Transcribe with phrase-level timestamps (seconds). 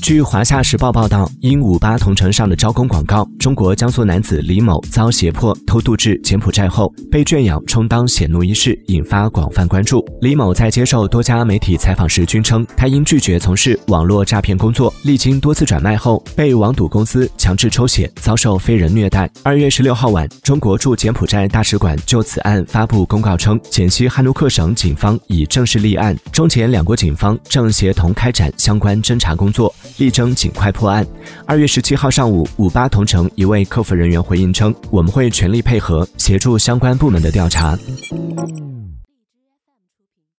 [0.00, 10.04] 据《华夏时报》报道，因五八同城上的招工广告，中国江苏男子李某遭胁迫偷渡至柬埔寨后，被圈养充当血奴一事，引发广泛关注。
[10.22, 19.28] 李某在接受多家媒体采访时均称，他因拒绝从事网络诈骗工作，历经多次转卖后，被网赌公司强制抽血，遭受非人虐待。
[19.42, 29.74] 二月十六号晚，中国驻柬埔寨大使馆就此案发布公告称，柬西哈努克省警方已正式立案，中柬两国警方正协同开展相关侦查工作。
[29.98, 31.06] 力争尽快破案。
[31.44, 37.78] 二月十七号上午，五八同城一位客服人员回应称：“我们会全力配合，协助相关部门的调查。”